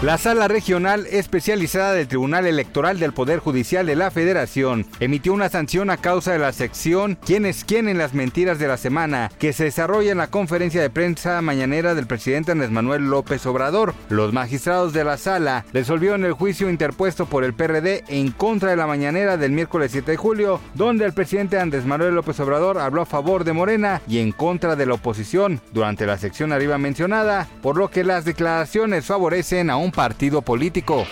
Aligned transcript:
La 0.00 0.16
Sala 0.16 0.46
Regional 0.46 1.08
Especializada 1.10 1.92
del 1.92 2.06
Tribunal 2.06 2.46
Electoral 2.46 3.00
del 3.00 3.12
Poder 3.12 3.40
Judicial 3.40 3.84
de 3.84 3.96
la 3.96 4.12
Federación 4.12 4.86
emitió 5.00 5.32
una 5.32 5.48
sanción 5.48 5.90
a 5.90 5.96
causa 5.96 6.30
de 6.30 6.38
la 6.38 6.52
sección 6.52 7.18
¿Quién 7.26 7.44
es 7.44 7.64
quién 7.64 7.88
en 7.88 7.98
las 7.98 8.14
mentiras 8.14 8.60
de 8.60 8.68
la 8.68 8.76
semana? 8.76 9.28
que 9.40 9.52
se 9.52 9.64
desarrolla 9.64 10.12
en 10.12 10.18
la 10.18 10.28
conferencia 10.28 10.80
de 10.80 10.88
prensa 10.88 11.42
mañanera 11.42 11.96
del 11.96 12.06
presidente 12.06 12.52
Andrés 12.52 12.70
Manuel 12.70 13.10
López 13.10 13.44
Obrador. 13.46 13.92
Los 14.08 14.32
magistrados 14.32 14.92
de 14.92 15.02
la 15.02 15.16
sala 15.16 15.64
resolvieron 15.72 16.24
el 16.24 16.32
juicio 16.32 16.70
interpuesto 16.70 17.26
por 17.26 17.42
el 17.42 17.54
PRD 17.54 18.04
en 18.06 18.30
contra 18.30 18.70
de 18.70 18.76
la 18.76 18.86
mañanera 18.86 19.36
del 19.36 19.50
miércoles 19.50 19.90
7 19.90 20.12
de 20.12 20.16
julio, 20.16 20.60
donde 20.74 21.06
el 21.06 21.12
presidente 21.12 21.58
Andrés 21.58 21.86
Manuel 21.86 22.14
López 22.14 22.38
Obrador 22.38 22.78
habló 22.78 23.02
a 23.02 23.06
favor 23.06 23.42
de 23.42 23.52
Morena 23.52 24.00
y 24.06 24.20
en 24.20 24.30
contra 24.30 24.76
de 24.76 24.86
la 24.86 24.94
oposición 24.94 25.60
durante 25.72 26.06
la 26.06 26.18
sección 26.18 26.52
arriba 26.52 26.78
mencionada, 26.78 27.48
por 27.62 27.76
lo 27.76 27.90
que 27.90 28.04
las 28.04 28.24
declaraciones 28.24 29.04
favorecen 29.04 29.70
a 29.70 29.87
un 29.88 29.92
partido 29.92 30.42
político. 30.42 31.06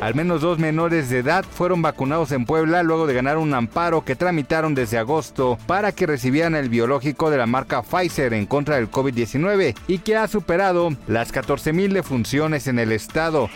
Al 0.00 0.14
menos 0.14 0.42
dos 0.42 0.58
menores 0.58 1.08
de 1.08 1.20
edad 1.20 1.44
fueron 1.44 1.80
vacunados 1.80 2.32
en 2.32 2.44
Puebla 2.44 2.82
luego 2.82 3.06
de 3.06 3.14
ganar 3.14 3.38
un 3.38 3.54
amparo 3.54 4.04
que 4.04 4.14
tramitaron 4.14 4.74
desde 4.74 4.98
agosto 4.98 5.56
para 5.66 5.92
que 5.92 6.06
recibieran 6.06 6.54
el 6.54 6.68
biológico 6.68 7.30
de 7.30 7.38
la 7.38 7.46
marca 7.46 7.82
Pfizer 7.82 8.34
en 8.34 8.44
contra 8.44 8.76
del 8.76 8.90
COVID-19 8.90 9.74
y 9.88 9.98
que 9.98 10.16
ha 10.16 10.28
superado 10.28 10.90
las 11.06 11.32
14.000 11.32 11.92
defunciones 11.92 12.66
en 12.66 12.78
el 12.78 12.92
estado. 12.92 13.48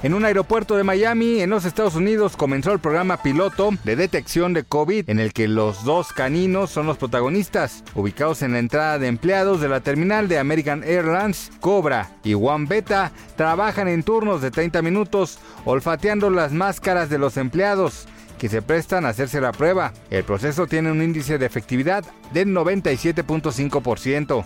En 0.00 0.14
un 0.14 0.24
aeropuerto 0.24 0.76
de 0.76 0.84
Miami, 0.84 1.40
en 1.40 1.50
los 1.50 1.64
Estados 1.64 1.96
Unidos, 1.96 2.36
comenzó 2.36 2.72
el 2.72 2.78
programa 2.78 3.20
piloto 3.20 3.70
de 3.82 3.96
detección 3.96 4.54
de 4.54 4.62
COVID, 4.62 5.10
en 5.10 5.18
el 5.18 5.32
que 5.32 5.48
los 5.48 5.82
dos 5.82 6.12
caninos 6.12 6.70
son 6.70 6.86
los 6.86 6.98
protagonistas, 6.98 7.82
ubicados 7.96 8.42
en 8.42 8.52
la 8.52 8.60
entrada 8.60 9.00
de 9.00 9.08
empleados 9.08 9.60
de 9.60 9.68
la 9.68 9.80
terminal 9.80 10.28
de 10.28 10.38
American 10.38 10.84
Airlines, 10.84 11.50
Cobra 11.58 12.12
y 12.22 12.34
One 12.34 12.66
Beta, 12.68 13.10
trabajan 13.38 13.86
en 13.86 14.02
turnos 14.02 14.42
de 14.42 14.50
30 14.50 14.82
minutos, 14.82 15.38
olfateando 15.64 16.28
las 16.28 16.52
máscaras 16.52 17.08
de 17.08 17.18
los 17.18 17.36
empleados 17.36 18.08
que 18.36 18.48
se 18.48 18.62
prestan 18.62 19.06
a 19.06 19.10
hacerse 19.10 19.40
la 19.40 19.52
prueba. 19.52 19.92
El 20.10 20.24
proceso 20.24 20.66
tiene 20.66 20.90
un 20.90 21.00
índice 21.00 21.38
de 21.38 21.46
efectividad 21.46 22.04
del 22.32 22.48
97.5%. 22.48 24.44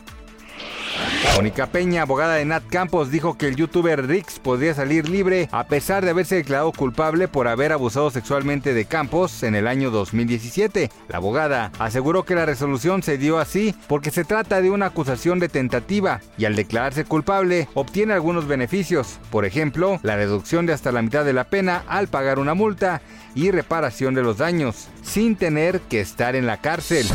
Mónica 1.34 1.66
Peña, 1.66 2.02
abogada 2.02 2.34
de 2.34 2.44
Nat 2.44 2.62
Campos, 2.68 3.10
dijo 3.10 3.38
que 3.38 3.48
el 3.48 3.56
youtuber 3.56 4.06
Rix 4.06 4.38
podría 4.38 4.74
salir 4.74 5.08
libre 5.08 5.48
a 5.50 5.66
pesar 5.66 6.04
de 6.04 6.10
haberse 6.10 6.36
declarado 6.36 6.72
culpable 6.72 7.26
por 7.26 7.48
haber 7.48 7.72
abusado 7.72 8.10
sexualmente 8.10 8.74
de 8.74 8.84
Campos 8.84 9.42
en 9.42 9.54
el 9.54 9.66
año 9.66 9.90
2017. 9.90 10.90
La 11.08 11.16
abogada 11.16 11.72
aseguró 11.78 12.24
que 12.24 12.34
la 12.34 12.44
resolución 12.44 13.02
se 13.02 13.16
dio 13.16 13.38
así 13.38 13.74
porque 13.88 14.10
se 14.10 14.24
trata 14.24 14.60
de 14.60 14.70
una 14.70 14.86
acusación 14.86 15.38
de 15.38 15.48
tentativa 15.48 16.20
y 16.36 16.44
al 16.44 16.54
declararse 16.54 17.06
culpable 17.06 17.66
obtiene 17.72 18.12
algunos 18.12 18.46
beneficios, 18.46 19.18
por 19.30 19.46
ejemplo, 19.46 19.98
la 20.02 20.16
reducción 20.16 20.66
de 20.66 20.74
hasta 20.74 20.92
la 20.92 21.00
mitad 21.00 21.24
de 21.24 21.32
la 21.32 21.44
pena 21.44 21.82
al 21.88 22.08
pagar 22.08 22.38
una 22.38 22.52
multa 22.52 23.00
y 23.34 23.50
reparación 23.50 24.12
de 24.12 24.22
los 24.22 24.36
daños, 24.36 24.88
sin 25.02 25.36
tener 25.36 25.80
que 25.80 26.00
estar 26.00 26.36
en 26.36 26.46
la 26.46 26.60
cárcel. 26.60 27.06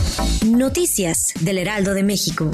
Noticias 0.48 1.34
del 1.40 1.60
Heraldo 1.60 1.94
de 1.94 2.04
México. 2.04 2.50